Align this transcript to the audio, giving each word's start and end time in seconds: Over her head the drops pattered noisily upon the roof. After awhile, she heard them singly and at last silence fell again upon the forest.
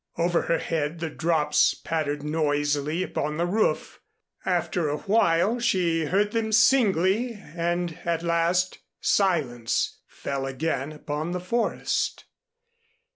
Over 0.17 0.41
her 0.41 0.57
head 0.57 0.97
the 0.99 1.11
drops 1.11 1.75
pattered 1.75 2.23
noisily 2.23 3.03
upon 3.03 3.37
the 3.37 3.45
roof. 3.45 3.99
After 4.47 4.89
awhile, 4.89 5.59
she 5.59 6.05
heard 6.05 6.31
them 6.31 6.51
singly 6.51 7.33
and 7.35 7.99
at 8.03 8.23
last 8.23 8.79
silence 8.99 9.99
fell 10.07 10.47
again 10.47 10.91
upon 10.91 11.33
the 11.33 11.39
forest. 11.39 12.25